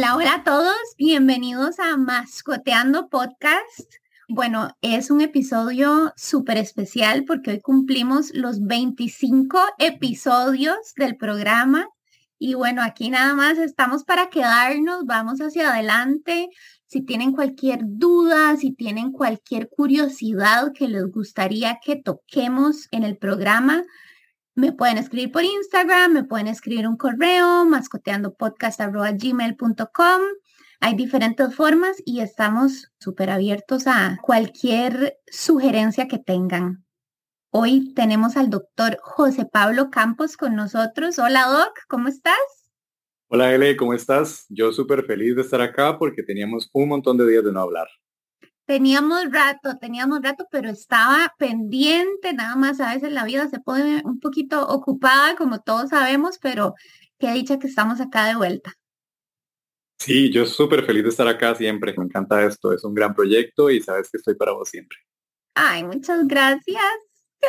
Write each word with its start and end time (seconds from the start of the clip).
Hola, 0.00 0.16
hola 0.16 0.34
a 0.36 0.44
todos, 0.44 0.78
bienvenidos 0.96 1.78
a 1.78 1.98
Mascoteando 1.98 3.10
Podcast. 3.10 3.96
Bueno, 4.30 4.74
es 4.80 5.10
un 5.10 5.20
episodio 5.20 6.14
súper 6.16 6.56
especial 6.56 7.26
porque 7.26 7.50
hoy 7.50 7.60
cumplimos 7.60 8.30
los 8.32 8.64
25 8.64 9.60
episodios 9.76 10.94
del 10.96 11.18
programa 11.18 11.86
y 12.38 12.54
bueno, 12.54 12.80
aquí 12.80 13.10
nada 13.10 13.34
más 13.34 13.58
estamos 13.58 14.04
para 14.04 14.30
quedarnos, 14.30 15.04
vamos 15.04 15.38
hacia 15.42 15.70
adelante. 15.70 16.48
Si 16.86 17.02
tienen 17.02 17.32
cualquier 17.32 17.80
duda, 17.82 18.56
si 18.56 18.72
tienen 18.72 19.12
cualquier 19.12 19.68
curiosidad 19.68 20.72
que 20.72 20.88
les 20.88 21.10
gustaría 21.10 21.78
que 21.84 21.96
toquemos 21.96 22.88
en 22.90 23.02
el 23.02 23.18
programa, 23.18 23.82
me 24.54 24.72
pueden 24.72 24.98
escribir 24.98 25.32
por 25.32 25.44
Instagram, 25.44 26.12
me 26.12 26.24
pueden 26.24 26.48
escribir 26.48 26.88
un 26.88 26.96
correo, 26.96 27.64
mascoteandopodcast.gmail.com. 27.64 30.20
Hay 30.80 30.94
diferentes 30.94 31.54
formas 31.54 32.02
y 32.04 32.20
estamos 32.20 32.90
súper 32.98 33.30
abiertos 33.30 33.86
a 33.86 34.18
cualquier 34.22 35.18
sugerencia 35.26 36.08
que 36.08 36.18
tengan. 36.18 36.84
Hoy 37.50 37.92
tenemos 37.94 38.36
al 38.36 38.48
doctor 38.48 38.98
José 39.02 39.44
Pablo 39.44 39.90
Campos 39.90 40.36
con 40.36 40.54
nosotros. 40.54 41.18
Hola 41.18 41.46
Doc, 41.46 41.72
¿cómo 41.88 42.08
estás? 42.08 42.38
Hola 43.28 43.52
Ele, 43.52 43.76
¿cómo 43.76 43.94
estás? 43.94 44.46
Yo 44.48 44.72
súper 44.72 45.04
feliz 45.04 45.36
de 45.36 45.42
estar 45.42 45.60
acá 45.60 45.98
porque 45.98 46.22
teníamos 46.22 46.70
un 46.72 46.88
montón 46.88 47.16
de 47.16 47.28
días 47.28 47.44
de 47.44 47.52
no 47.52 47.60
hablar. 47.60 47.88
Teníamos 48.70 49.32
rato, 49.32 49.78
teníamos 49.78 50.22
rato, 50.22 50.46
pero 50.48 50.70
estaba 50.70 51.34
pendiente, 51.36 52.32
nada 52.32 52.54
más 52.54 52.78
a 52.78 52.94
veces 52.94 53.10
la 53.10 53.24
vida 53.24 53.48
se 53.48 53.58
pone 53.58 54.00
un 54.04 54.20
poquito 54.20 54.64
ocupada, 54.64 55.34
como 55.34 55.58
todos 55.58 55.90
sabemos, 55.90 56.38
pero 56.40 56.76
qué 57.18 57.32
dicha 57.32 57.58
que 57.58 57.66
estamos 57.66 58.00
acá 58.00 58.26
de 58.26 58.36
vuelta. 58.36 58.72
Sí, 59.98 60.30
yo 60.30 60.46
súper 60.46 60.86
feliz 60.86 61.02
de 61.02 61.08
estar 61.08 61.26
acá 61.26 61.52
siempre, 61.56 61.96
me 61.98 62.04
encanta 62.04 62.44
esto, 62.44 62.72
es 62.72 62.84
un 62.84 62.94
gran 62.94 63.12
proyecto 63.12 63.70
y 63.70 63.82
sabes 63.82 64.08
que 64.08 64.18
estoy 64.18 64.36
para 64.36 64.52
vos 64.52 64.68
siempre. 64.68 64.98
Ay, 65.54 65.82
muchas 65.82 66.28
gracias. 66.28 66.84
Qué 67.40 67.48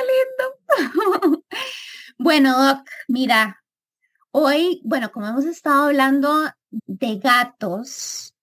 lindo. 0.79 1.43
bueno, 2.17 2.65
Doc, 2.65 2.79
mira, 3.07 3.63
hoy, 4.31 4.81
bueno, 4.83 5.11
como 5.11 5.27
hemos 5.27 5.45
estado 5.45 5.83
hablando 5.83 6.49
de 6.87 7.19
gatos, 7.19 8.33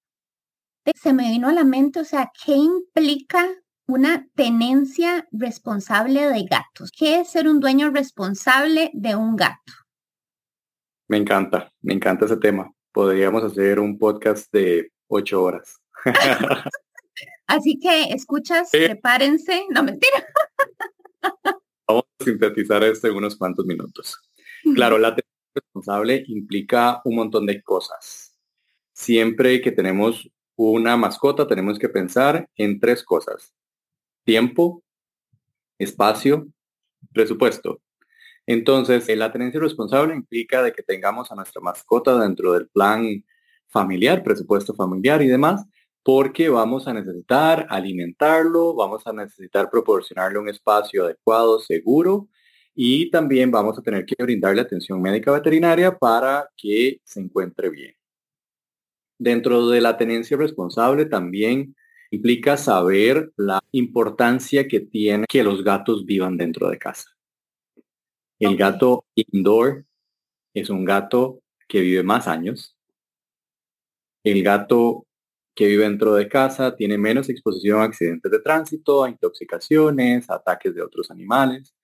se 0.94 1.12
me 1.12 1.28
vino 1.30 1.48
a 1.48 1.52
la 1.52 1.64
mente, 1.64 2.00
o 2.00 2.04
sea, 2.04 2.30
¿qué 2.44 2.52
implica 2.52 3.46
una 3.86 4.28
tenencia 4.34 5.26
responsable 5.32 6.28
de 6.28 6.44
gatos? 6.44 6.90
¿Qué 6.96 7.20
es 7.20 7.30
ser 7.30 7.48
un 7.48 7.60
dueño 7.60 7.90
responsable 7.90 8.90
de 8.92 9.16
un 9.16 9.36
gato? 9.36 9.72
Me 11.08 11.16
encanta, 11.16 11.72
me 11.80 11.94
encanta 11.94 12.26
ese 12.26 12.36
tema. 12.36 12.70
Podríamos 12.92 13.42
hacer 13.42 13.80
un 13.80 13.98
podcast 13.98 14.52
de 14.52 14.92
ocho 15.06 15.42
horas. 15.42 15.80
Así 17.46 17.78
que 17.78 18.12
escuchas, 18.12 18.68
prepárense. 18.70 19.64
No, 19.70 19.82
mentira. 19.82 20.24
Vamos 21.86 22.04
a 22.20 22.24
sintetizar 22.24 22.84
esto 22.84 23.08
en 23.08 23.16
unos 23.16 23.36
cuantos 23.36 23.64
minutos. 23.64 24.20
Claro, 24.74 24.98
la 24.98 25.16
tenencia 25.16 25.52
responsable 25.54 26.24
implica 26.28 27.00
un 27.04 27.16
montón 27.16 27.46
de 27.46 27.62
cosas. 27.62 28.38
Siempre 28.92 29.62
que 29.62 29.72
tenemos 29.72 30.30
una 30.58 30.96
mascota 30.96 31.46
tenemos 31.46 31.78
que 31.78 31.88
pensar 31.88 32.48
en 32.56 32.80
tres 32.80 33.04
cosas. 33.04 33.54
Tiempo, 34.24 34.82
espacio, 35.78 36.48
presupuesto. 37.12 37.80
Entonces, 38.44 39.08
la 39.16 39.30
tenencia 39.30 39.60
responsable 39.60 40.14
implica 40.14 40.62
de 40.62 40.72
que 40.72 40.82
tengamos 40.82 41.30
a 41.30 41.36
nuestra 41.36 41.60
mascota 41.60 42.18
dentro 42.18 42.54
del 42.54 42.68
plan 42.68 43.24
familiar, 43.68 44.24
presupuesto 44.24 44.74
familiar 44.74 45.22
y 45.22 45.28
demás, 45.28 45.64
porque 46.02 46.48
vamos 46.48 46.88
a 46.88 46.94
necesitar 46.94 47.66
alimentarlo, 47.70 48.74
vamos 48.74 49.06
a 49.06 49.12
necesitar 49.12 49.70
proporcionarle 49.70 50.40
un 50.40 50.48
espacio 50.48 51.04
adecuado, 51.04 51.60
seguro, 51.60 52.28
y 52.74 53.10
también 53.10 53.52
vamos 53.52 53.78
a 53.78 53.82
tener 53.82 54.04
que 54.06 54.20
brindarle 54.22 54.62
atención 54.62 55.00
médica 55.00 55.30
veterinaria 55.30 55.96
para 55.96 56.48
que 56.56 57.00
se 57.04 57.20
encuentre 57.20 57.70
bien. 57.70 57.97
Dentro 59.18 59.68
de 59.68 59.80
la 59.80 59.96
tenencia 59.96 60.36
responsable 60.36 61.06
también 61.06 61.74
implica 62.10 62.56
saber 62.56 63.32
la 63.36 63.60
importancia 63.72 64.68
que 64.68 64.80
tiene 64.80 65.26
que 65.28 65.42
los 65.42 65.62
gatos 65.64 66.06
vivan 66.06 66.36
dentro 66.36 66.68
de 66.70 66.78
casa. 66.78 67.10
El 68.38 68.56
gato 68.56 69.04
indoor 69.16 69.84
es 70.54 70.70
un 70.70 70.84
gato 70.84 71.40
que 71.66 71.80
vive 71.80 72.02
más 72.04 72.28
años. 72.28 72.76
El 74.22 74.42
gato 74.42 75.06
que 75.54 75.66
vive 75.66 75.82
dentro 75.82 76.14
de 76.14 76.28
casa 76.28 76.76
tiene 76.76 76.96
menos 76.96 77.28
exposición 77.28 77.80
a 77.80 77.84
accidentes 77.84 78.30
de 78.30 78.38
tránsito, 78.38 79.02
a 79.02 79.10
intoxicaciones, 79.10 80.30
a 80.30 80.36
ataques 80.36 80.72
de 80.72 80.82
otros 80.82 81.10
animales. 81.10 81.74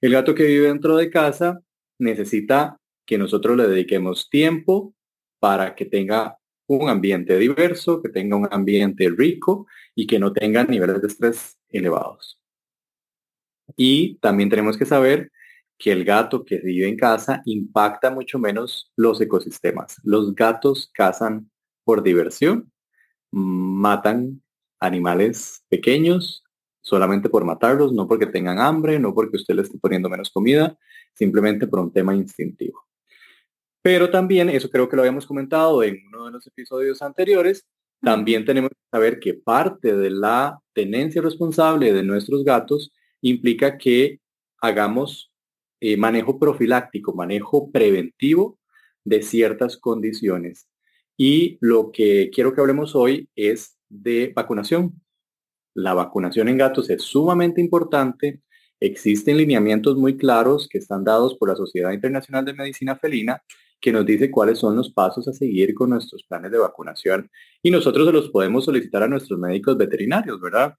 El 0.00 0.12
gato 0.12 0.34
que 0.34 0.46
vive 0.46 0.68
dentro 0.68 0.96
de 0.96 1.10
casa 1.10 1.60
necesita 1.98 2.78
que 3.04 3.18
nosotros 3.18 3.58
le 3.58 3.68
dediquemos 3.68 4.30
tiempo 4.30 4.94
para 5.38 5.74
que 5.74 5.84
tenga 5.84 6.39
un 6.78 6.88
ambiente 6.88 7.38
diverso, 7.38 8.02
que 8.02 8.08
tenga 8.08 8.36
un 8.36 8.48
ambiente 8.50 9.08
rico 9.10 9.66
y 9.94 10.06
que 10.06 10.18
no 10.18 10.32
tenga 10.32 10.64
niveles 10.64 11.00
de 11.00 11.08
estrés 11.08 11.58
elevados. 11.68 12.40
Y 13.76 14.16
también 14.18 14.50
tenemos 14.50 14.76
que 14.76 14.86
saber 14.86 15.30
que 15.78 15.92
el 15.92 16.04
gato 16.04 16.44
que 16.44 16.58
vive 16.58 16.88
en 16.88 16.96
casa 16.96 17.42
impacta 17.46 18.10
mucho 18.10 18.38
menos 18.38 18.92
los 18.96 19.20
ecosistemas. 19.20 19.96
Los 20.04 20.34
gatos 20.34 20.90
cazan 20.92 21.50
por 21.84 22.02
diversión 22.02 22.70
matan 23.30 24.42
animales 24.80 25.64
pequeños 25.68 26.42
solamente 26.82 27.28
por 27.28 27.44
matarlos, 27.44 27.92
no 27.92 28.08
porque 28.08 28.26
tengan 28.26 28.58
hambre, 28.58 28.98
no 28.98 29.14
porque 29.14 29.36
usted 29.36 29.54
le 29.54 29.62
esté 29.62 29.78
poniendo 29.78 30.08
menos 30.08 30.30
comida, 30.30 30.76
simplemente 31.14 31.66
por 31.66 31.80
un 31.80 31.92
tema 31.92 32.14
instintivo. 32.14 32.89
Pero 33.82 34.10
también, 34.10 34.50
eso 34.50 34.68
creo 34.68 34.88
que 34.88 34.96
lo 34.96 35.02
habíamos 35.02 35.26
comentado 35.26 35.82
en 35.82 35.98
uno 36.08 36.26
de 36.26 36.32
los 36.32 36.46
episodios 36.46 37.00
anteriores, 37.02 37.66
también 38.02 38.44
tenemos 38.44 38.70
que 38.70 38.88
saber 38.90 39.20
que 39.20 39.34
parte 39.34 39.94
de 39.94 40.10
la 40.10 40.58
tenencia 40.72 41.20
responsable 41.20 41.92
de 41.92 42.02
nuestros 42.02 42.44
gatos 42.44 42.92
implica 43.20 43.76
que 43.76 44.20
hagamos 44.60 45.30
eh, 45.80 45.96
manejo 45.96 46.38
profiláctico, 46.38 47.14
manejo 47.14 47.70
preventivo 47.70 48.58
de 49.04 49.22
ciertas 49.22 49.76
condiciones. 49.76 50.68
Y 51.16 51.58
lo 51.60 51.90
que 51.92 52.30
quiero 52.32 52.54
que 52.54 52.60
hablemos 52.60 52.94
hoy 52.94 53.28
es 53.34 53.76
de 53.88 54.32
vacunación. 54.34 55.02
La 55.74 55.94
vacunación 55.94 56.48
en 56.48 56.58
gatos 56.58 56.88
es 56.90 57.02
sumamente 57.02 57.60
importante. 57.60 58.40
Existen 58.80 59.36
lineamientos 59.36 59.96
muy 59.96 60.16
claros 60.16 60.68
que 60.68 60.78
están 60.78 61.04
dados 61.04 61.36
por 61.36 61.50
la 61.50 61.56
Sociedad 61.56 61.92
Internacional 61.92 62.44
de 62.46 62.54
Medicina 62.54 62.96
Felina 62.96 63.42
que 63.80 63.92
nos 63.92 64.04
dice 64.04 64.30
cuáles 64.30 64.58
son 64.58 64.76
los 64.76 64.92
pasos 64.92 65.26
a 65.28 65.32
seguir 65.32 65.74
con 65.74 65.90
nuestros 65.90 66.22
planes 66.24 66.50
de 66.50 66.58
vacunación. 66.58 67.30
Y 67.62 67.70
nosotros 67.70 68.06
se 68.06 68.12
los 68.12 68.30
podemos 68.30 68.64
solicitar 68.64 69.02
a 69.02 69.08
nuestros 69.08 69.38
médicos 69.38 69.76
veterinarios, 69.76 70.40
¿verdad? 70.40 70.74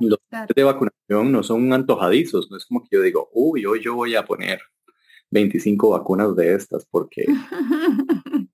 Los 0.00 0.18
planes 0.28 0.50
de 0.54 0.64
vacunación 0.64 1.32
no 1.32 1.42
son 1.42 1.72
antojadizos, 1.72 2.50
no 2.50 2.56
es 2.56 2.66
como 2.66 2.82
que 2.82 2.96
yo 2.96 3.02
digo, 3.02 3.28
uy, 3.32 3.64
hoy 3.66 3.82
yo 3.82 3.94
voy 3.94 4.14
a 4.14 4.24
poner 4.24 4.60
25 5.30 5.90
vacunas 5.90 6.36
de 6.36 6.54
estas 6.54 6.86
porque 6.90 7.26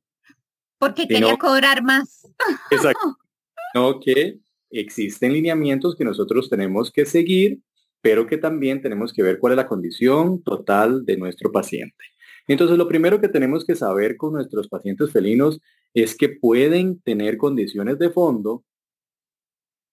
Porque 0.83 1.06
quería 1.06 1.37
cobrar 1.37 1.83
más. 1.83 2.28
Exacto. 2.71 3.17
No, 3.75 4.01
que 4.01 4.39
existen 4.69 5.33
lineamientos 5.33 5.97
que 5.97 6.05
nosotros 6.05 6.51
tenemos 6.51 6.93
que 6.93 7.06
seguir, 7.06 7.62
pero 8.03 8.27
que 8.27 8.36
también 8.36 8.83
tenemos 8.83 9.15
que 9.15 9.22
ver 9.22 9.39
cuál 9.39 9.54
es 9.54 9.57
la 9.57 9.66
condición 9.66 10.42
total 10.42 11.07
de 11.07 11.16
nuestro 11.16 11.51
paciente. 11.51 12.04
Entonces, 12.48 12.77
lo 12.77 12.89
primero 12.89 13.21
que 13.21 13.28
tenemos 13.28 13.65
que 13.65 13.77
saber 13.77 14.16
con 14.16 14.33
nuestros 14.33 14.68
pacientes 14.68 15.12
felinos 15.12 15.60
es 15.94 16.16
que 16.16 16.28
pueden 16.28 17.00
tener 17.00 17.36
condiciones 17.36 17.98
de 17.98 18.10
fondo 18.10 18.65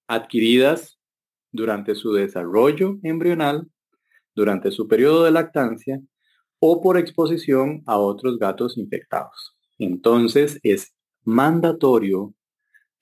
adquiridas 0.08 0.98
durante 1.52 1.94
su 1.94 2.12
desarrollo 2.12 2.98
embrional, 3.02 3.68
durante 4.34 4.70
su 4.70 4.88
periodo 4.88 5.24
de 5.24 5.30
lactancia 5.30 6.00
o 6.58 6.80
por 6.80 6.98
exposición 6.98 7.82
a 7.86 7.98
otros 7.98 8.38
gatos 8.38 8.76
infectados. 8.76 9.56
Entonces 9.78 10.58
es 10.62 10.92
mandatorio, 11.24 12.34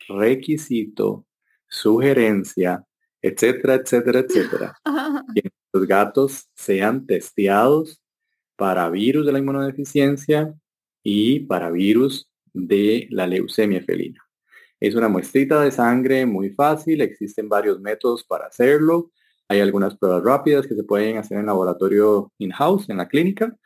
requisito, 0.08 1.26
sugerencia, 1.68 2.84
etcétera, 3.20 3.74
etcétera, 3.74 4.20
etcétera, 4.20 4.74
que 5.34 5.50
los 5.72 5.86
gatos 5.86 6.48
sean 6.54 7.06
testeados 7.06 8.00
para 8.58 8.90
virus 8.90 9.24
de 9.24 9.30
la 9.30 9.38
inmunodeficiencia 9.38 10.52
y 11.04 11.40
para 11.40 11.70
virus 11.70 12.28
de 12.52 13.06
la 13.10 13.28
leucemia 13.28 13.80
felina. 13.82 14.20
Es 14.80 14.96
una 14.96 15.08
muestrita 15.08 15.62
de 15.62 15.70
sangre 15.70 16.26
muy 16.26 16.50
fácil, 16.50 17.00
existen 17.00 17.48
varios 17.48 17.80
métodos 17.80 18.24
para 18.24 18.46
hacerlo. 18.46 19.12
Hay 19.46 19.60
algunas 19.60 19.96
pruebas 19.96 20.24
rápidas 20.24 20.66
que 20.66 20.74
se 20.74 20.82
pueden 20.82 21.18
hacer 21.18 21.38
en 21.38 21.46
laboratorio 21.46 22.32
in-house, 22.38 22.90
en 22.90 22.96
la 22.96 23.06
clínica, 23.06 23.56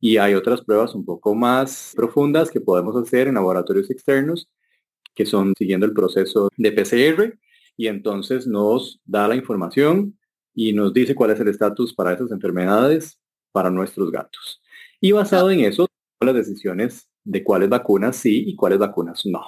y 0.00 0.16
hay 0.16 0.34
otras 0.34 0.62
pruebas 0.62 0.96
un 0.96 1.04
poco 1.04 1.32
más 1.36 1.92
profundas 1.94 2.50
que 2.50 2.60
podemos 2.60 2.96
hacer 2.96 3.28
en 3.28 3.34
laboratorios 3.34 3.88
externos 3.88 4.48
que 5.14 5.26
son 5.26 5.54
siguiendo 5.56 5.86
el 5.86 5.92
proceso 5.92 6.50
de 6.56 6.72
PCR 6.72 7.38
y 7.76 7.86
entonces 7.86 8.48
nos 8.48 9.00
da 9.04 9.28
la 9.28 9.36
información 9.36 10.18
y 10.54 10.72
nos 10.72 10.92
dice 10.92 11.14
cuál 11.14 11.30
es 11.30 11.40
el 11.40 11.48
estatus 11.48 11.94
para 11.94 12.14
esas 12.14 12.32
enfermedades 12.32 13.20
para 13.52 13.70
nuestros 13.70 14.10
gatos. 14.10 14.62
Y 15.00 15.12
basado 15.12 15.50
en 15.50 15.60
eso, 15.60 15.88
las 16.20 16.34
decisiones 16.34 17.08
de 17.24 17.42
cuáles 17.42 17.68
vacunas 17.68 18.16
sí 18.16 18.44
y 18.46 18.56
cuáles 18.56 18.78
vacunas 18.78 19.24
no. 19.26 19.42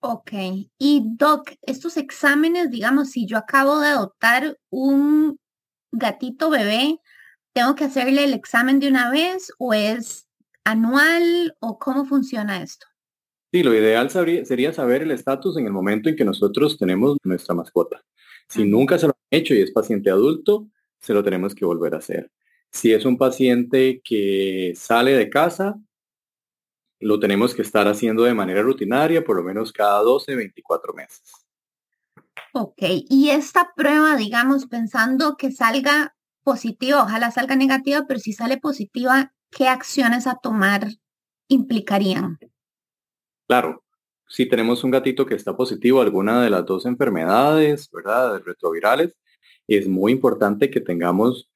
Ok. 0.00 0.32
Y 0.78 1.02
Doc, 1.16 1.50
estos 1.62 1.96
exámenes, 1.96 2.70
digamos, 2.70 3.10
si 3.10 3.26
yo 3.26 3.38
acabo 3.38 3.80
de 3.80 3.88
adoptar 3.88 4.58
un 4.70 5.38
gatito 5.92 6.50
bebé, 6.50 6.98
¿tengo 7.54 7.74
que 7.74 7.84
hacerle 7.84 8.24
el 8.24 8.34
examen 8.34 8.80
de 8.80 8.88
una 8.88 9.10
vez 9.10 9.50
o 9.58 9.72
es 9.72 10.28
anual 10.64 11.56
o 11.60 11.78
cómo 11.78 12.04
funciona 12.04 12.62
esto? 12.62 12.86
Sí, 13.50 13.62
lo 13.62 13.72
ideal 13.72 14.10
sería 14.10 14.72
saber 14.72 15.02
el 15.02 15.12
estatus 15.12 15.56
en 15.56 15.66
el 15.66 15.72
momento 15.72 16.08
en 16.08 16.16
que 16.16 16.24
nosotros 16.24 16.76
tenemos 16.76 17.16
nuestra 17.22 17.54
mascota. 17.54 18.04
Si 18.48 18.64
nunca 18.64 18.98
se 18.98 19.06
lo 19.06 19.12
han 19.12 19.38
hecho 19.38 19.54
y 19.54 19.62
es 19.62 19.70
paciente 19.70 20.10
adulto, 20.10 20.68
se 21.00 21.14
lo 21.14 21.22
tenemos 21.22 21.54
que 21.54 21.64
volver 21.64 21.94
a 21.94 21.98
hacer. 21.98 22.30
Si 22.74 22.92
es 22.92 23.04
un 23.04 23.16
paciente 23.16 24.02
que 24.04 24.72
sale 24.74 25.12
de 25.12 25.30
casa, 25.30 25.78
lo 26.98 27.20
tenemos 27.20 27.54
que 27.54 27.62
estar 27.62 27.86
haciendo 27.86 28.24
de 28.24 28.34
manera 28.34 28.62
rutinaria, 28.62 29.24
por 29.24 29.36
lo 29.36 29.44
menos 29.44 29.72
cada 29.72 30.00
12, 30.00 30.34
24 30.34 30.92
meses. 30.92 31.46
Ok, 32.52 32.82
y 33.08 33.30
esta 33.30 33.72
prueba, 33.76 34.16
digamos, 34.16 34.66
pensando 34.66 35.36
que 35.36 35.52
salga 35.52 36.16
positiva, 36.42 37.04
ojalá 37.04 37.30
salga 37.30 37.54
negativa, 37.54 38.06
pero 38.08 38.18
si 38.18 38.32
sale 38.32 38.58
positiva, 38.58 39.32
¿qué 39.52 39.68
acciones 39.68 40.26
a 40.26 40.34
tomar 40.42 40.88
implicarían? 41.46 42.40
Claro, 43.46 43.84
si 44.26 44.46
tenemos 44.46 44.82
un 44.82 44.90
gatito 44.90 45.26
que 45.26 45.36
está 45.36 45.56
positivo 45.56 46.00
a 46.00 46.02
alguna 46.02 46.42
de 46.42 46.50
las 46.50 46.66
dos 46.66 46.86
enfermedades, 46.86 47.88
¿verdad? 47.92 48.42
Retrovirales, 48.44 49.16
es 49.68 49.86
muy 49.86 50.10
importante 50.10 50.70
que 50.70 50.80
tengamos 50.80 51.48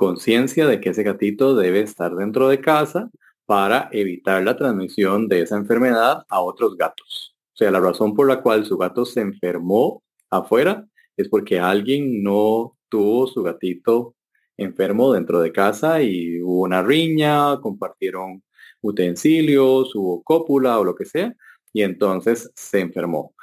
conciencia 0.00 0.66
de 0.66 0.80
que 0.80 0.88
ese 0.88 1.02
gatito 1.02 1.54
debe 1.54 1.80
estar 1.80 2.14
dentro 2.14 2.48
de 2.48 2.62
casa 2.62 3.10
para 3.44 3.90
evitar 3.92 4.42
la 4.42 4.56
transmisión 4.56 5.28
de 5.28 5.42
esa 5.42 5.58
enfermedad 5.58 6.24
a 6.30 6.40
otros 6.40 6.78
gatos. 6.78 7.36
O 7.52 7.56
sea, 7.58 7.70
la 7.70 7.80
razón 7.80 8.14
por 8.14 8.26
la 8.26 8.40
cual 8.40 8.64
su 8.64 8.78
gato 8.78 9.04
se 9.04 9.20
enfermó 9.20 10.02
afuera 10.30 10.86
es 11.18 11.28
porque 11.28 11.60
alguien 11.60 12.22
no 12.22 12.78
tuvo 12.88 13.26
su 13.26 13.42
gatito 13.42 14.14
enfermo 14.56 15.12
dentro 15.12 15.38
de 15.42 15.52
casa 15.52 16.00
y 16.02 16.40
hubo 16.40 16.62
una 16.62 16.82
riña, 16.82 17.60
compartieron 17.60 18.42
utensilios, 18.80 19.94
hubo 19.94 20.22
cópula 20.22 20.78
o 20.78 20.84
lo 20.84 20.94
que 20.94 21.04
sea, 21.04 21.34
y 21.74 21.82
entonces 21.82 22.50
se 22.54 22.80
enfermó. 22.80 23.34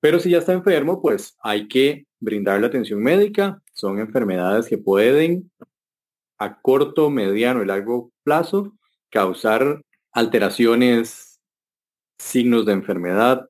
Pero 0.00 0.18
si 0.18 0.30
ya 0.30 0.38
está 0.38 0.54
enfermo, 0.54 1.00
pues 1.00 1.36
hay 1.40 1.68
que 1.68 2.04
brindarle 2.18 2.66
atención 2.66 3.00
médica. 3.00 3.62
Son 3.74 4.00
enfermedades 4.00 4.66
que 4.66 4.76
pueden 4.76 5.52
a 6.40 6.60
corto, 6.60 7.10
mediano 7.10 7.62
y 7.62 7.66
largo 7.66 8.10
plazo 8.24 8.72
causar 9.10 9.82
alteraciones, 10.12 11.38
signos 12.18 12.66
de 12.66 12.72
enfermedad 12.72 13.48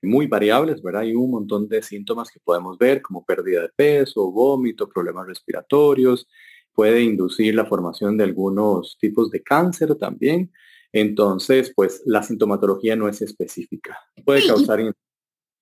muy 0.00 0.28
variables, 0.28 0.80
¿verdad? 0.80 1.02
Hay 1.02 1.14
un 1.14 1.32
montón 1.32 1.68
de 1.68 1.82
síntomas 1.82 2.30
que 2.30 2.40
podemos 2.40 2.78
ver, 2.78 3.02
como 3.02 3.24
pérdida 3.24 3.62
de 3.62 3.70
peso, 3.74 4.30
vómito, 4.30 4.88
problemas 4.88 5.26
respiratorios, 5.26 6.28
puede 6.72 7.02
inducir 7.02 7.54
la 7.56 7.66
formación 7.66 8.16
de 8.16 8.24
algunos 8.24 8.96
tipos 9.00 9.30
de 9.30 9.42
cáncer 9.42 9.96
también. 9.96 10.52
Entonces, 10.92 11.72
pues 11.74 12.02
la 12.06 12.22
sintomatología 12.22 12.94
no 12.94 13.08
es 13.08 13.20
específica. 13.20 13.98
Puede 14.24 14.46
causar 14.46 14.80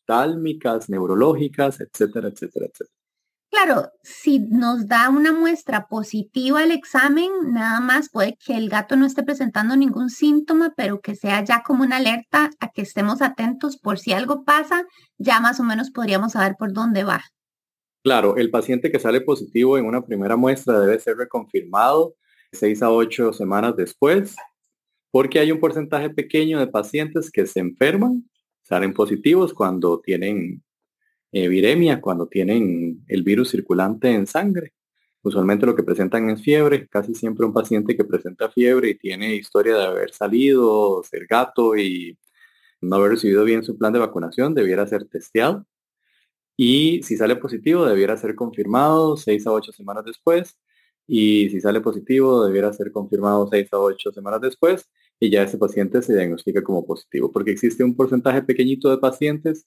tálmicas, 0.06 0.90
neurológicas, 0.90 1.80
etcétera, 1.80 2.28
etcétera, 2.28 2.66
etcétera. 2.66 2.95
Claro, 3.50 3.90
si 4.02 4.40
nos 4.40 4.86
da 4.86 5.08
una 5.08 5.32
muestra 5.32 5.86
positiva 5.86 6.62
el 6.62 6.72
examen, 6.72 7.30
nada 7.52 7.80
más 7.80 8.10
puede 8.10 8.36
que 8.36 8.56
el 8.56 8.68
gato 8.68 8.96
no 8.96 9.06
esté 9.06 9.22
presentando 9.22 9.76
ningún 9.76 10.10
síntoma, 10.10 10.74
pero 10.76 11.00
que 11.00 11.14
sea 11.14 11.42
ya 11.44 11.62
como 11.62 11.84
una 11.84 11.96
alerta 11.96 12.50
a 12.60 12.70
que 12.70 12.82
estemos 12.82 13.22
atentos 13.22 13.78
por 13.78 13.98
si 13.98 14.12
algo 14.12 14.44
pasa, 14.44 14.84
ya 15.16 15.40
más 15.40 15.60
o 15.60 15.64
menos 15.64 15.90
podríamos 15.90 16.32
saber 16.32 16.56
por 16.58 16.72
dónde 16.72 17.04
va. 17.04 17.22
Claro, 18.02 18.36
el 18.36 18.50
paciente 18.50 18.90
que 18.92 19.00
sale 19.00 19.20
positivo 19.20 19.78
en 19.78 19.86
una 19.86 20.04
primera 20.04 20.36
muestra 20.36 20.78
debe 20.80 20.98
ser 21.00 21.16
reconfirmado 21.16 22.14
seis 22.52 22.82
a 22.82 22.90
ocho 22.90 23.32
semanas 23.32 23.74
después, 23.76 24.36
porque 25.10 25.38
hay 25.38 25.50
un 25.50 25.60
porcentaje 25.60 26.10
pequeño 26.10 26.58
de 26.58 26.66
pacientes 26.66 27.30
que 27.30 27.46
se 27.46 27.60
enferman, 27.60 28.28
salen 28.62 28.92
positivos 28.92 29.54
cuando 29.54 30.00
tienen 30.00 30.62
eh, 31.32 31.48
viremia, 31.48 32.00
cuando 32.00 32.26
tienen 32.28 33.04
el 33.08 33.22
virus 33.22 33.50
circulante 33.50 34.10
en 34.10 34.26
sangre. 34.26 34.72
Usualmente 35.22 35.66
lo 35.66 35.74
que 35.74 35.82
presentan 35.82 36.30
es 36.30 36.42
fiebre, 36.42 36.86
casi 36.88 37.14
siempre 37.14 37.46
un 37.46 37.52
paciente 37.52 37.96
que 37.96 38.04
presenta 38.04 38.48
fiebre 38.50 38.90
y 38.90 38.98
tiene 38.98 39.34
historia 39.34 39.76
de 39.76 39.84
haber 39.84 40.12
salido, 40.12 41.02
ser 41.02 41.26
gato 41.26 41.76
y 41.76 42.16
no 42.80 42.96
haber 42.96 43.12
recibido 43.12 43.44
bien 43.44 43.64
su 43.64 43.76
plan 43.76 43.92
de 43.92 43.98
vacunación, 43.98 44.54
debiera 44.54 44.86
ser 44.86 45.06
testeado. 45.08 45.66
Y 46.56 47.02
si 47.02 47.16
sale 47.16 47.36
positivo, 47.36 47.86
debiera 47.86 48.16
ser 48.16 48.34
confirmado 48.34 49.16
seis 49.16 49.46
a 49.46 49.52
ocho 49.52 49.72
semanas 49.72 50.04
después. 50.04 50.58
Y 51.06 51.50
si 51.50 51.60
sale 51.60 51.80
positivo, 51.80 52.44
debiera 52.46 52.72
ser 52.72 52.92
confirmado 52.92 53.48
seis 53.48 53.68
a 53.72 53.78
ocho 53.78 54.12
semanas 54.12 54.40
después. 54.40 54.88
Y 55.20 55.30
ya 55.30 55.42
ese 55.42 55.58
paciente 55.58 56.02
se 56.02 56.14
diagnostica 56.14 56.62
como 56.62 56.86
positivo, 56.86 57.32
porque 57.32 57.50
existe 57.52 57.84
un 57.84 57.96
porcentaje 57.96 58.42
pequeñito 58.42 58.90
de 58.90 58.98
pacientes 58.98 59.66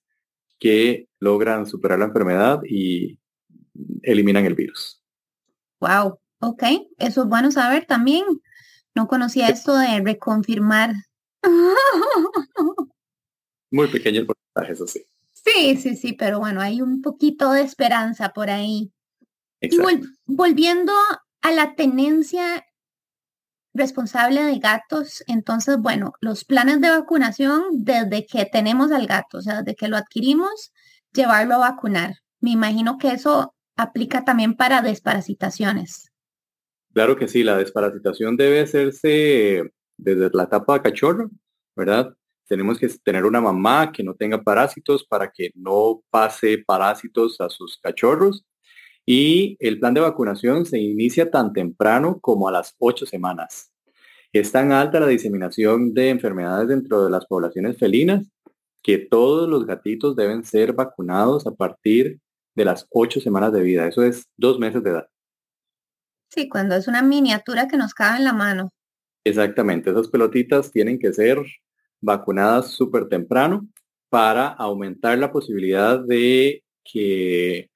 que 0.59 1.07
logran 1.19 1.65
superar 1.65 1.99
la 1.99 2.05
enfermedad 2.05 2.61
y 2.67 3.19
eliminan 4.03 4.45
el 4.45 4.55
virus. 4.55 5.01
Wow, 5.79 6.19
ok, 6.39 6.63
eso 6.97 7.23
es 7.23 7.29
bueno 7.29 7.51
saber 7.51 7.85
también. 7.85 8.25
No 8.95 9.07
conocía 9.07 9.47
esto 9.47 9.75
de 9.77 10.01
reconfirmar. 10.01 10.93
Muy 13.71 13.87
pequeño 13.87 14.21
el 14.21 14.27
porcentaje, 14.27 14.73
eso 14.73 14.87
sí. 14.87 15.05
Sí, 15.31 15.77
sí, 15.77 15.95
sí, 15.95 16.13
pero 16.13 16.39
bueno, 16.39 16.59
hay 16.59 16.81
un 16.81 17.01
poquito 17.01 17.51
de 17.51 17.61
esperanza 17.61 18.29
por 18.29 18.49
ahí. 18.49 18.91
Y 19.61 19.77
volviendo 20.25 20.93
a 21.41 21.51
la 21.51 21.75
tenencia 21.75 22.65
responsable 23.73 24.43
de 24.43 24.59
gatos, 24.59 25.23
entonces, 25.27 25.77
bueno, 25.77 26.13
los 26.21 26.45
planes 26.45 26.81
de 26.81 26.89
vacunación 26.89 27.63
desde 27.71 28.25
que 28.25 28.45
tenemos 28.45 28.91
al 28.91 29.07
gato, 29.07 29.37
o 29.37 29.41
sea, 29.41 29.61
desde 29.61 29.75
que 29.75 29.87
lo 29.87 29.97
adquirimos, 29.97 30.71
llevarlo 31.13 31.55
a 31.55 31.69
vacunar. 31.69 32.15
Me 32.39 32.51
imagino 32.51 32.97
que 32.97 33.09
eso 33.09 33.53
aplica 33.75 34.25
también 34.25 34.55
para 34.55 34.81
desparasitaciones. 34.81 36.11
Claro 36.93 37.15
que 37.15 37.27
sí, 37.27 37.43
la 37.43 37.57
desparasitación 37.57 38.35
debe 38.35 38.61
hacerse 38.61 39.63
desde 39.97 40.29
la 40.33 40.43
etapa 40.43 40.73
de 40.73 40.81
cachorro, 40.81 41.29
¿verdad? 41.75 42.15
Tenemos 42.47 42.79
que 42.79 42.89
tener 43.03 43.25
una 43.25 43.41
mamá 43.41 43.91
que 43.91 44.03
no 44.03 44.15
tenga 44.15 44.41
parásitos 44.41 45.05
para 45.05 45.31
que 45.31 45.51
no 45.53 46.01
pase 46.09 46.63
parásitos 46.65 47.39
a 47.39 47.49
sus 47.49 47.77
cachorros. 47.77 48.43
Y 49.11 49.57
el 49.59 49.79
plan 49.79 49.95
de 49.95 50.01
vacunación 50.01 50.67
se 50.67 50.77
inicia 50.77 51.31
tan 51.31 51.51
temprano 51.51 52.19
como 52.21 52.47
a 52.47 52.51
las 52.51 52.75
ocho 52.77 53.07
semanas. 53.07 53.71
Es 54.31 54.51
tan 54.51 54.71
alta 54.71 54.99
la 54.99 55.07
diseminación 55.07 55.95
de 55.95 56.09
enfermedades 56.09 56.67
dentro 56.67 57.03
de 57.03 57.09
las 57.09 57.25
poblaciones 57.25 57.75
felinas 57.79 58.27
que 58.83 58.99
todos 58.99 59.49
los 59.49 59.65
gatitos 59.65 60.15
deben 60.15 60.43
ser 60.43 60.73
vacunados 60.73 61.47
a 61.47 61.55
partir 61.55 62.19
de 62.53 62.65
las 62.65 62.85
ocho 62.91 63.19
semanas 63.19 63.51
de 63.51 63.63
vida. 63.63 63.87
Eso 63.87 64.03
es 64.03 64.27
dos 64.37 64.59
meses 64.59 64.83
de 64.83 64.91
edad. 64.91 65.07
Sí, 66.29 66.47
cuando 66.47 66.75
es 66.75 66.87
una 66.87 67.01
miniatura 67.01 67.67
que 67.67 67.77
nos 67.77 67.95
cabe 67.95 68.19
en 68.19 68.25
la 68.25 68.33
mano. 68.33 68.69
Exactamente, 69.23 69.89
esas 69.89 70.07
pelotitas 70.09 70.71
tienen 70.71 70.99
que 70.99 71.13
ser 71.13 71.39
vacunadas 71.99 72.73
súper 72.73 73.09
temprano 73.09 73.67
para 74.09 74.49
aumentar 74.49 75.17
la 75.17 75.31
posibilidad 75.31 75.99
de 75.99 76.63
que, 76.83 77.68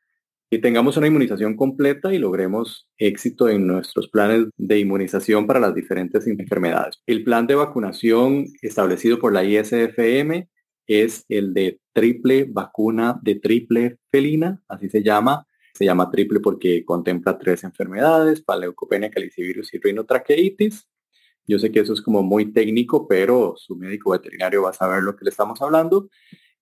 tengamos 0.60 0.98
una 0.98 1.08
inmunización 1.08 1.56
completa 1.56 2.14
y 2.14 2.18
logremos 2.18 2.90
éxito 2.98 3.50
en 3.50 3.68
nuestros 3.68 4.10
planes 4.10 4.48
de 4.58 4.80
inmunización 4.80 5.48
para 5.48 5.60
las 5.60 5.74
diferentes 5.74 6.28
enfermedades. 6.28 7.02
El 7.06 7.24
plan 7.24 7.48
de 7.48 7.56
vacunación 7.56 8.48
establecido 8.62 9.20
por 9.20 9.34
la 9.34 9.44
ISFM 9.44 10.50
es 10.88 11.26
el 11.30 11.54
de 11.54 11.80
triple 11.94 12.46
vacuna 12.50 13.20
de 13.22 13.36
triple 13.36 13.98
felina, 14.12 14.62
así 14.68 14.90
se 14.90 15.04
llama. 15.04 15.48
Se 15.74 15.86
llama 15.86 16.12
triple 16.12 16.40
porque 16.40 16.86
contempla 16.86 17.40
tres 17.40 17.64
enfermedades, 17.64 18.44
paleucopenia, 18.44 19.10
calicivirus 19.10 19.74
y 19.74 19.80
rinotraqueitis. 19.80 20.88
Yo 21.48 21.58
sé 21.58 21.72
que 21.72 21.80
eso 21.80 21.94
es 21.94 22.02
como 22.02 22.22
muy 22.22 22.54
técnico, 22.54 23.08
pero 23.08 23.56
su 23.58 23.76
médico 23.76 24.12
veterinario 24.12 24.62
va 24.64 24.70
a 24.70 24.74
saber 24.74 25.02
lo 25.04 25.16
que 25.16 25.26
le 25.26 25.32
estamos 25.32 25.62
hablando. 25.62 26.10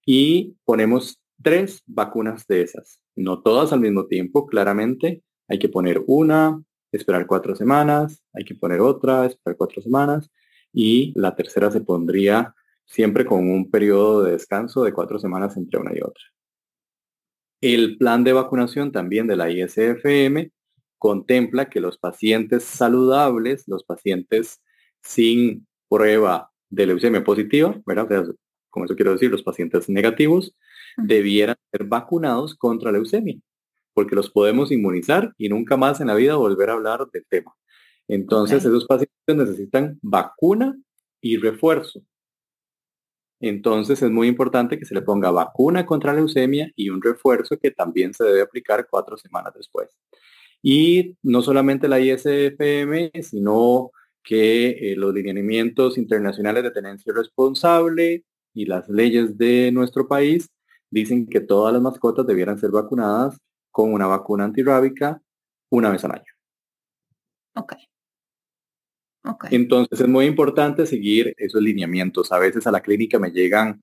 Y 0.05 0.55
ponemos 0.63 1.21
tres 1.41 1.81
vacunas 1.86 2.45
de 2.48 2.62
esas, 2.62 3.00
no 3.15 3.41
todas 3.41 3.74
al 3.74 3.81
mismo 3.81 4.07
tiempo, 4.07 4.48
claramente. 4.48 5.24
Hay 5.48 5.60
que 5.60 5.69
poner 5.69 6.01
una 6.07 6.62
esperar 6.91 7.25
cuatro 7.25 7.55
semanas, 7.55 8.24
hay 8.33 8.43
que 8.43 8.55
poner 8.55 8.81
otra, 8.81 9.25
esperar 9.25 9.57
cuatro 9.57 9.81
semanas 9.81 10.29
y 10.74 11.13
la 11.15 11.36
tercera 11.36 11.71
se 11.71 11.81
pondría 11.81 12.53
siempre 12.86 13.25
con 13.25 13.50
un 13.50 13.69
periodo 13.69 14.24
de 14.24 14.33
descanso 14.33 14.83
de 14.83 14.93
cuatro 14.93 15.19
semanas 15.19 15.55
entre 15.57 15.79
una 15.79 15.91
y 15.95 16.01
otra. 16.01 16.24
El 17.62 17.98
plan 17.98 18.24
de 18.24 18.33
vacunación 18.33 18.91
también 18.91 19.27
de 19.27 19.36
la 19.36 19.50
ISFM 19.50 20.51
contempla 20.98 21.69
que 21.69 21.79
los 21.79 21.98
pacientes 21.98 22.63
saludables, 22.63 23.63
los 23.67 23.83
pacientes 23.83 24.62
sin 25.01 25.67
prueba 25.89 26.51
de 26.69 26.88
leucemia 26.88 27.24
positiva, 27.24 27.79
¿verdad? 27.86 28.25
como 28.69 28.86
eso 28.86 28.95
quiero 28.95 29.13
decir, 29.13 29.29
los 29.29 29.43
pacientes 29.43 29.89
negativos, 29.89 30.55
debieran 30.98 31.55
ser 31.71 31.86
vacunados 31.86 32.55
contra 32.55 32.91
leucemia, 32.91 33.38
porque 33.93 34.15
los 34.15 34.29
podemos 34.29 34.71
inmunizar 34.71 35.33
y 35.38 35.50
nunca 35.50 35.77
más 35.77 36.01
en 36.01 36.07
la 36.07 36.15
vida 36.15 36.36
volver 36.36 36.69
a 36.69 36.74
hablar 36.74 37.07
del 37.12 37.25
tema. 37.29 37.53
Entonces, 38.07 38.65
esos 38.65 38.86
pacientes 38.86 39.36
necesitan 39.36 40.00
vacuna 40.01 40.77
y 41.21 41.38
refuerzo. 41.38 42.01
Entonces, 43.39 44.01
es 44.01 44.12
muy 44.12 44.27
importante 44.27 44.77
que 44.77 44.86
se 44.86 44.93
le 44.93 45.01
ponga 45.01 45.31
vacuna 45.31 45.86
contra 45.86 46.13
leucemia 46.13 46.71
y 46.75 46.89
un 46.89 47.01
refuerzo 47.01 47.57
que 47.57 47.71
también 47.71 48.13
se 48.13 48.24
debe 48.24 48.41
aplicar 48.41 48.88
cuatro 48.89 49.17
semanas 49.17 49.53
después. 49.55 49.98
Y 50.62 51.17
no 51.24 51.41
solamente 51.41 51.88
la 51.88 52.00
ISFM, 52.00 53.12
sino 53.24 53.91
que 54.24 54.91
eh, 54.91 54.95
los 54.95 55.13
lineamientos 55.13 55.98
internacionales 55.98 56.63
de 56.63 56.71
tenencia 56.71 57.13
responsable 57.13 58.24
y 58.53 58.65
las 58.65 58.88
leyes 58.89 59.38
de 59.38 59.71
nuestro 59.71 60.07
país 60.07 60.50
dicen 60.91 61.27
que 61.27 61.39
todas 61.39 61.74
las 61.74 61.81
mascotas 61.81 62.27
debieran 62.27 62.60
ser 62.60 62.71
vacunadas 62.71 63.38
con 63.71 63.93
una 63.93 64.05
vacuna 64.05 64.43
antirrábica 64.43 65.21
una 65.69 65.89
vez 65.89 66.03
al 66.05 66.12
año. 66.12 66.33
Ok. 67.55 67.74
Okay. 69.24 69.50
Entonces 69.55 70.01
es 70.01 70.07
muy 70.07 70.25
importante 70.25 70.86
seguir 70.86 71.33
esos 71.38 71.62
lineamientos. 71.62 72.31
A 72.31 72.39
veces 72.39 72.65
a 72.67 72.71
la 72.71 72.81
clínica 72.81 73.19
me 73.19 73.31
llegan 73.31 73.81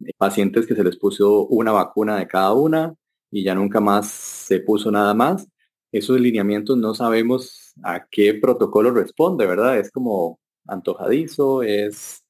eh, 0.00 0.12
pacientes 0.16 0.66
que 0.66 0.74
se 0.74 0.84
les 0.84 0.96
puso 0.96 1.46
una 1.46 1.72
vacuna 1.72 2.18
de 2.18 2.28
cada 2.28 2.52
una 2.52 2.94
y 3.30 3.44
ya 3.44 3.54
nunca 3.54 3.80
más 3.80 4.08
se 4.10 4.60
puso 4.60 4.90
nada 4.90 5.14
más. 5.14 5.48
Esos 5.90 6.20
lineamientos 6.20 6.76
no 6.76 6.94
sabemos 6.94 7.72
a 7.82 8.06
qué 8.10 8.34
protocolo 8.34 8.90
responde, 8.92 9.46
¿verdad? 9.46 9.78
Es 9.78 9.90
como 9.90 10.38
antojadizo, 10.66 11.62
es 11.62 12.24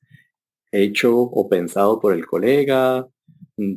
hecho 0.71 1.17
o 1.19 1.49
pensado 1.49 2.01
por 2.01 2.13
el 2.15 2.27
colega, 2.27 3.09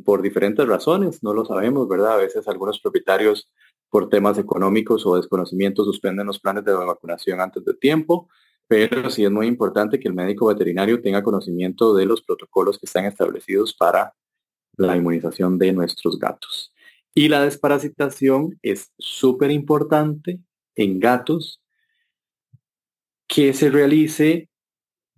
por 0.04 0.22
diferentes 0.22 0.66
razones, 0.66 1.22
no 1.22 1.32
lo 1.34 1.44
sabemos, 1.44 1.88
¿verdad? 1.88 2.14
A 2.14 2.16
veces 2.16 2.46
algunos 2.48 2.80
propietarios 2.80 3.50
por 3.90 4.08
temas 4.08 4.38
económicos 4.38 5.06
o 5.06 5.16
desconocimiento 5.16 5.84
suspenden 5.84 6.26
los 6.26 6.40
planes 6.40 6.64
de 6.64 6.72
vacunación 6.72 7.40
antes 7.40 7.64
de 7.64 7.74
tiempo, 7.74 8.28
pero 8.66 9.08
sí 9.10 9.24
es 9.24 9.30
muy 9.30 9.46
importante 9.46 9.98
que 9.98 10.08
el 10.08 10.14
médico 10.14 10.46
veterinario 10.46 11.00
tenga 11.00 11.22
conocimiento 11.22 11.94
de 11.94 12.06
los 12.06 12.22
protocolos 12.22 12.78
que 12.78 12.86
están 12.86 13.06
establecidos 13.06 13.74
para 13.74 14.14
la 14.76 14.96
inmunización 14.96 15.58
de 15.58 15.72
nuestros 15.72 16.18
gatos. 16.18 16.72
Y 17.14 17.28
la 17.28 17.42
desparasitación 17.42 18.58
es 18.62 18.92
súper 18.98 19.50
importante 19.50 20.40
en 20.76 21.00
gatos 21.00 21.60
que 23.26 23.52
se 23.52 23.70
realice 23.70 24.48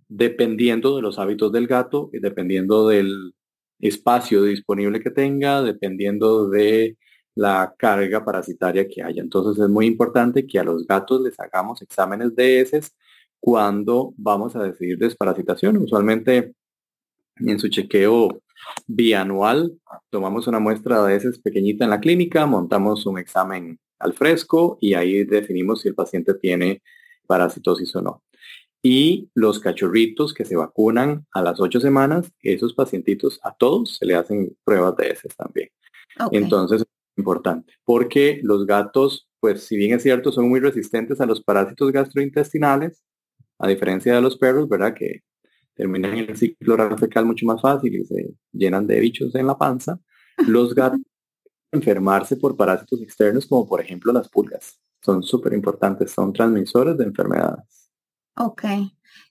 dependiendo 0.07 0.95
de 0.95 1.01
los 1.01 1.19
hábitos 1.19 1.51
del 1.51 1.67
gato 1.67 2.09
y 2.11 2.19
dependiendo 2.19 2.87
del 2.87 3.33
espacio 3.81 4.43
disponible 4.43 5.01
que 5.01 5.11
tenga, 5.11 5.61
dependiendo 5.61 6.49
de 6.49 6.97
la 7.35 7.73
carga 7.77 8.23
parasitaria 8.25 8.87
que 8.87 9.01
haya. 9.01 9.21
Entonces 9.21 9.63
es 9.63 9.69
muy 9.69 9.85
importante 9.85 10.45
que 10.45 10.59
a 10.59 10.63
los 10.63 10.85
gatos 10.85 11.21
les 11.21 11.39
hagamos 11.39 11.81
exámenes 11.81 12.35
de 12.35 12.59
heces 12.59 12.95
cuando 13.39 14.13
vamos 14.17 14.55
a 14.55 14.63
decidir 14.63 14.97
desparasitación. 14.97 15.77
Usualmente 15.77 16.53
en 17.37 17.59
su 17.59 17.69
chequeo 17.69 18.41
bianual 18.87 19.79
tomamos 20.09 20.47
una 20.47 20.59
muestra 20.59 21.03
de 21.03 21.15
heces 21.15 21.39
pequeñita 21.39 21.83
en 21.83 21.89
la 21.89 21.99
clínica, 21.99 22.45
montamos 22.45 23.05
un 23.05 23.17
examen 23.17 23.79
al 23.99 24.13
fresco 24.13 24.77
y 24.81 24.93
ahí 24.93 25.23
definimos 25.23 25.81
si 25.81 25.87
el 25.87 25.95
paciente 25.95 26.33
tiene 26.35 26.81
parasitosis 27.27 27.95
o 27.95 28.01
no. 28.01 28.23
Y 28.83 29.29
los 29.35 29.59
cachorritos 29.59 30.33
que 30.33 30.45
se 30.45 30.55
vacunan 30.55 31.25
a 31.33 31.41
las 31.41 31.59
ocho 31.59 31.79
semanas, 31.79 32.31
esos 32.41 32.73
pacientitos 32.73 33.39
a 33.43 33.53
todos 33.53 33.97
se 33.97 34.05
le 34.05 34.15
hacen 34.15 34.57
pruebas 34.63 34.95
de 34.97 35.09
heces 35.09 35.35
también. 35.35 35.69
Entonces, 36.31 36.81
es 36.81 36.87
importante, 37.17 37.73
porque 37.85 38.39
los 38.43 38.65
gatos, 38.65 39.29
pues 39.39 39.63
si 39.63 39.77
bien 39.77 39.95
es 39.95 40.03
cierto, 40.03 40.31
son 40.31 40.49
muy 40.49 40.59
resistentes 40.59 41.21
a 41.21 41.25
los 41.25 41.43
parásitos 41.43 41.91
gastrointestinales, 41.91 43.03
a 43.59 43.67
diferencia 43.67 44.15
de 44.15 44.21
los 44.21 44.37
perros, 44.37 44.67
¿verdad? 44.67 44.95
Que 44.95 45.21
terminan 45.75 46.17
el 46.17 46.35
ciclo 46.35 46.97
fecal 46.97 47.25
mucho 47.25 47.45
más 47.45 47.61
fácil 47.61 47.95
y 47.95 48.05
se 48.05 48.33
llenan 48.51 48.87
de 48.87 48.99
bichos 48.99 49.33
en 49.35 49.47
la 49.47 49.57
panza. 49.57 49.99
Los 50.47 50.73
gatos 50.73 51.01
enfermarse 51.71 52.35
por 52.35 52.57
parásitos 52.57 53.01
externos, 53.01 53.45
como 53.45 53.67
por 53.67 53.81
ejemplo 53.81 54.11
las 54.11 54.29
pulgas. 54.29 54.79
Son 55.03 55.23
súper 55.23 55.53
importantes, 55.53 56.11
son 56.11 56.33
transmisores 56.33 56.97
de 56.97 57.05
enfermedades. 57.05 57.80
Ok. 58.35 58.63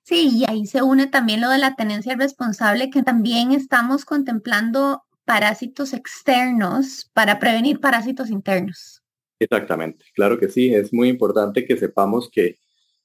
Sí, 0.03 0.31
y 0.39 0.45
ahí 0.49 0.67
se 0.67 0.83
une 0.83 1.07
también 1.07 1.41
lo 1.41 1.49
de 1.49 1.59
la 1.59 1.75
tenencia 1.77 2.17
responsable, 2.17 2.91
que 2.91 3.03
también 3.03 3.53
estamos 3.53 4.05
contemplando 4.05 5.03
parásitos 5.25 5.93
externos 5.93 7.11
para 7.13 7.39
prevenir 7.39 7.81
parásitos 7.81 8.31
internos. 8.31 9.03
Exactamente, 9.39 10.05
claro 10.15 10.39
que 10.39 10.49
sí, 10.49 10.75
es 10.75 10.93
muy 10.93 11.09
importante 11.09 11.65
que 11.65 11.77
sepamos 11.77 12.29
que 12.31 12.59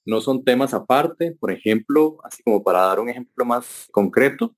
no 0.06 0.22
son 0.22 0.44
temas 0.44 0.74
aparte, 0.74 1.36
por 1.40 1.52
ejemplo, 1.52 2.18
así 2.24 2.44
como 2.44 2.64
para 2.64 2.82
dar 2.82 3.00
un 3.00 3.10
ejemplo 3.10 3.46
más 3.46 3.88
concreto, 3.92 4.56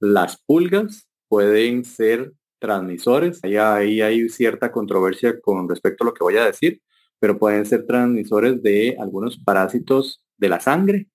las 0.00 0.36
pulgas 0.36 1.08
pueden 1.28 1.84
ser 1.84 2.32
transmisores, 2.58 3.40
ahí, 3.42 3.56
ahí 3.56 4.00
hay 4.00 4.28
cierta 4.28 4.70
controversia 4.70 5.40
con 5.40 5.68
respecto 5.68 6.04
a 6.04 6.06
lo 6.06 6.14
que 6.14 6.24
voy 6.24 6.36
a 6.36 6.44
decir, 6.44 6.82
pero 7.18 7.38
pueden 7.38 7.66
ser 7.66 7.86
transmisores 7.86 8.62
de 8.62 8.96
algunos 9.00 9.38
parásitos 9.38 10.22
de 10.38 10.48
la 10.48 10.60
sangre, 10.60 11.08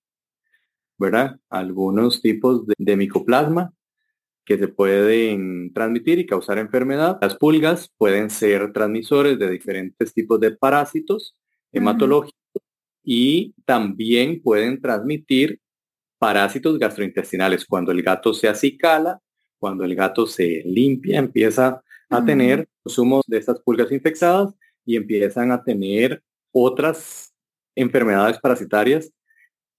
¿verdad? 0.98 1.38
Algunos 1.50 2.22
tipos 2.22 2.66
de, 2.66 2.96
micoplasma 2.96 3.72
que 4.44 4.58
se 4.58 4.68
pueden 4.68 5.72
transmitir 5.72 6.18
y 6.18 6.26
causar 6.26 6.58
enfermedad. 6.58 7.18
Las 7.20 7.36
pulgas 7.36 7.90
pueden 7.96 8.30
ser 8.30 8.72
transmisores 8.72 9.38
de 9.38 9.50
diferentes 9.50 10.12
tipos 10.12 10.38
de 10.38 10.52
parásitos 10.52 11.34
hematológicos 11.72 12.38
y 13.02 13.54
también 13.64 14.42
pueden 14.42 14.80
transmitir 14.80 15.60
parásitos 16.18 16.78
gastrointestinales. 16.78 17.64
Cuando 17.64 17.92
el 17.92 18.02
gato 18.02 18.32
se 18.34 18.48
acicala, 18.48 19.20
cuando 19.58 19.84
el 19.84 19.94
gato 19.94 20.26
se 20.26 20.62
limpia, 20.64 21.18
empieza 21.18 21.82
a 22.10 22.24
tener 22.24 22.68
consumo 22.82 23.22
de 23.26 23.38
estas 23.38 23.60
pulgas 23.60 23.90
infectadas 23.90 24.54
y 24.84 24.96
empiezan 24.96 25.50
a 25.52 25.62
tener 25.62 26.22
otras 26.52 27.33
enfermedades 27.76 28.38
parasitarias 28.38 29.10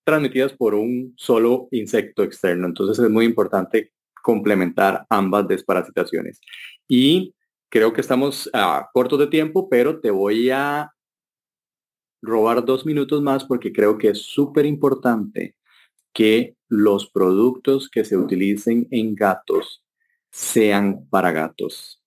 transmitidas 0.03 0.53
por 0.53 0.75
un 0.75 1.13
solo 1.17 1.67
insecto 1.71 2.23
externo. 2.23 2.67
Entonces 2.67 3.03
es 3.03 3.09
muy 3.09 3.25
importante 3.25 3.91
complementar 4.21 5.05
ambas 5.09 5.47
desparasitaciones. 5.47 6.39
Y 6.87 7.35
creo 7.69 7.93
que 7.93 8.01
estamos 8.01 8.49
a 8.53 8.89
cortos 8.93 9.19
de 9.19 9.27
tiempo, 9.27 9.67
pero 9.69 9.99
te 9.99 10.11
voy 10.11 10.49
a 10.49 10.91
robar 12.21 12.65
dos 12.65 12.85
minutos 12.85 13.21
más 13.21 13.43
porque 13.43 13.71
creo 13.71 13.97
que 13.97 14.09
es 14.09 14.21
súper 14.21 14.65
importante 14.65 15.55
que 16.13 16.55
los 16.69 17.09
productos 17.09 17.89
que 17.89 18.05
se 18.05 18.17
utilicen 18.17 18.87
en 18.91 19.15
gatos 19.15 19.83
sean 20.31 21.07
para 21.09 21.31
gatos. 21.31 22.01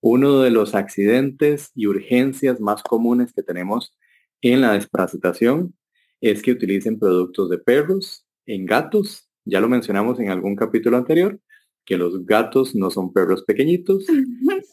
Uno 0.00 0.40
de 0.40 0.50
los 0.50 0.74
accidentes 0.74 1.72
y 1.74 1.86
urgencias 1.86 2.60
más 2.60 2.82
comunes 2.82 3.32
que 3.32 3.42
tenemos 3.42 3.96
en 4.42 4.60
la 4.60 4.72
desparasitación 4.72 5.74
es 6.20 6.42
que 6.42 6.52
utilicen 6.52 6.98
productos 6.98 7.50
de 7.50 7.58
perros 7.58 8.26
en 8.46 8.66
gatos. 8.66 9.28
Ya 9.44 9.60
lo 9.60 9.68
mencionamos 9.68 10.18
en 10.20 10.30
algún 10.30 10.56
capítulo 10.56 10.96
anterior, 10.96 11.38
que 11.84 11.96
los 11.96 12.24
gatos 12.26 12.74
no 12.74 12.90
son 12.90 13.12
perros 13.12 13.44
pequeñitos. 13.44 14.06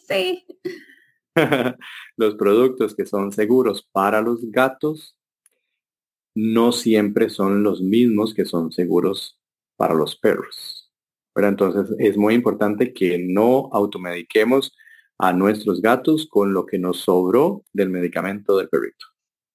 Sí. 0.06 0.46
los 2.18 2.36
productos 2.36 2.94
que 2.94 3.06
son 3.06 3.32
seguros 3.32 3.88
para 3.92 4.22
los 4.22 4.52
gatos 4.52 5.16
no 6.36 6.72
siempre 6.72 7.30
son 7.30 7.64
los 7.64 7.82
mismos 7.82 8.34
que 8.34 8.46
son 8.46 8.72
seguros 8.72 9.40
para 9.78 9.94
los 9.94 10.18
perros. 10.18 10.92
Pero 11.34 11.48
entonces 11.48 11.96
es 12.00 12.18
muy 12.18 12.36
importante 12.36 12.94
que 12.94 13.18
no 13.18 13.70
automediquemos 13.72 14.76
a 15.18 15.34
nuestros 15.34 15.82
gatos 15.82 16.28
con 16.28 16.54
lo 16.54 16.66
que 16.66 16.80
nos 16.80 17.00
sobró 17.00 17.64
del 17.72 17.90
medicamento 17.90 18.58
del 18.58 18.70
perrito. 18.70 19.13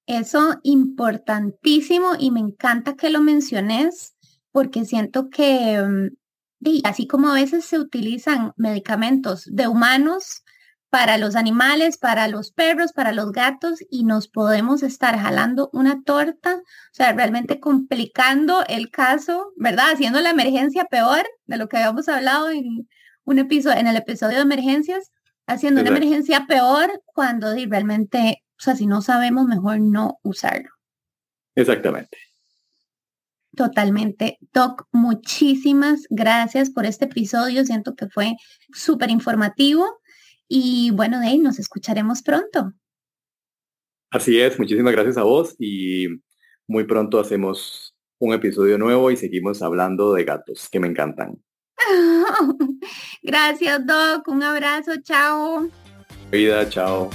Eso 0.09 0.59
importantísimo 0.63 2.13
y 2.17 2.31
me 2.31 2.39
encanta 2.39 2.95
que 2.95 3.11
lo 3.11 3.21
menciones 3.21 4.15
porque 4.51 4.83
siento 4.83 5.29
que 5.29 5.79
mm, 5.79 6.79
así 6.83 7.05
como 7.05 7.29
a 7.29 7.35
veces 7.35 7.63
se 7.65 7.77
utilizan 7.77 8.53
medicamentos 8.57 9.45
de 9.45 9.67
humanos 9.67 10.43
para 10.89 11.19
los 11.19 11.35
animales, 11.35 11.99
para 11.99 12.27
los 12.27 12.51
perros, 12.51 12.91
para 12.91 13.11
los 13.11 13.31
gatos 13.31 13.81
y 13.87 14.03
nos 14.03 14.27
podemos 14.27 14.81
estar 14.81 15.15
jalando 15.15 15.69
una 15.73 16.01
torta, 16.01 16.55
o 16.55 16.63
sea, 16.91 17.13
realmente 17.13 17.59
complicando 17.59 18.65
el 18.67 18.89
caso, 18.89 19.53
¿verdad? 19.57 19.91
Haciendo 19.93 20.21
la 20.21 20.31
emergencia 20.31 20.85
peor 20.85 21.23
de 21.45 21.57
lo 21.57 21.69
que 21.69 21.77
habíamos 21.77 22.09
hablado 22.09 22.49
en 22.49 22.89
un 23.25 23.37
episodio, 23.37 23.77
en 23.77 23.85
el 23.85 23.95
episodio 23.95 24.37
de 24.37 24.41
emergencias, 24.41 25.11
haciendo 25.45 25.81
una 25.81 25.91
emergencia 25.91 26.47
peor 26.47 27.03
cuando 27.05 27.53
realmente, 27.53 28.43
o 28.59 28.61
sea, 28.61 28.75
si 28.75 28.87
no 28.87 29.01
sabemos, 29.01 29.47
mejor 29.47 29.79
no 29.79 30.19
usarlo. 30.21 30.69
Exactamente. 31.55 32.17
Totalmente. 33.55 34.37
Doc, 34.53 34.87
muchísimas 34.91 36.05
gracias 36.09 36.69
por 36.69 36.85
este 36.85 37.05
episodio. 37.05 37.65
Siento 37.65 37.95
que 37.95 38.09
fue 38.09 38.35
súper 38.73 39.11
informativo 39.11 39.85
y 40.47 40.91
bueno, 40.91 41.19
de 41.19 41.27
ahí 41.27 41.37
nos 41.39 41.57
escucharemos 41.57 42.21
pronto. 42.21 42.73
Así 44.11 44.39
es, 44.39 44.59
muchísimas 44.59 44.91
gracias 44.91 45.17
a 45.17 45.23
vos 45.23 45.55
y 45.57 46.07
muy 46.67 46.83
pronto 46.83 47.19
hacemos 47.19 47.95
un 48.17 48.33
episodio 48.33 48.77
nuevo 48.77 49.09
y 49.09 49.17
seguimos 49.17 49.61
hablando 49.61 50.13
de 50.13 50.25
gatos 50.25 50.67
que 50.69 50.79
me 50.79 50.87
encantan. 50.87 51.41
gracias, 53.23 53.85
Doc. 53.85 54.27
Un 54.27 54.43
abrazo. 54.43 54.91
Chao. 55.01 55.69
Vida, 56.29 56.67
chao. 56.69 57.09